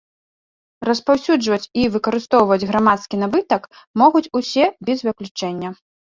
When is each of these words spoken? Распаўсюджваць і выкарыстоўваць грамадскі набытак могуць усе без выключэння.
Распаўсюджваць 0.87 1.67
і 1.81 1.83
выкарыстоўваць 1.95 2.67
грамадскі 2.69 3.19
набытак 3.23 3.67
могуць 4.03 4.23
усе 4.39 4.65
без 4.89 4.97
выключэння. 5.09 5.69